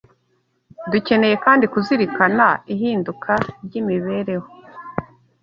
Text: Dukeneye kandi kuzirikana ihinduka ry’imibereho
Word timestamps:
Dukeneye 0.91 1.35
kandi 1.45 1.65
kuzirikana 1.73 2.47
ihinduka 2.73 3.31
ry’imibereho 3.65 4.49